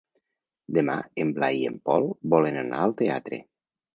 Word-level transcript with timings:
Demà 0.77 0.95
en 1.25 1.33
Blai 1.35 1.59
i 1.65 1.69
en 1.71 1.77
Pol 1.89 2.09
volen 2.35 2.59
anar 2.65 2.79
al 2.87 2.95
teatre. 3.03 3.43